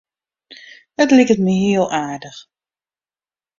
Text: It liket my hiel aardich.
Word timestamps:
It 1.01 1.09
liket 1.15 1.39
my 1.45 1.55
hiel 1.61 1.87
aardich. 2.01 2.39